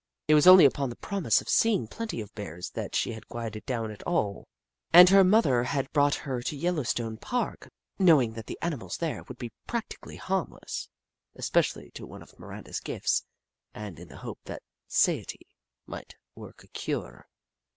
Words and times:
It 0.27 0.33
was 0.33 0.47
only 0.47 0.65
upon 0.65 0.89
the 0.89 0.95
promise 0.95 1.41
of 1.41 1.47
seeing 1.47 1.85
plenty 1.87 2.21
of 2.21 2.33
Bears 2.33 2.71
that 2.71 2.95
she 2.95 3.11
had 3.13 3.27
quieted 3.27 3.63
down 3.67 3.91
at 3.91 4.01
all, 4.01 4.47
and 4.91 5.07
her 5.09 5.23
mother 5.23 5.63
had 5.65 5.91
brought 5.93 6.15
her 6.15 6.41
to 6.41 6.55
Yel 6.57 6.73
lowstone 6.73 7.17
Park, 7.21 7.69
knowing 7.99 8.33
that 8.33 8.47
the 8.47 8.57
animals 8.63 8.97
there 8.97 9.21
would 9.27 9.37
be 9.37 9.51
practically 9.67 10.15
harmless, 10.15 10.89
especially 11.35 11.91
to 11.91 12.07
one 12.07 12.23
of 12.23 12.39
Miranda's 12.39 12.79
gifts, 12.79 13.23
and 13.75 13.99
in 13.99 14.07
the 14.07 14.17
hope 14.17 14.39
that 14.45 14.63
satiety 14.87 15.45
might 15.85 16.15
work 16.33 16.63
a 16.63 16.67
cure. 16.69 17.27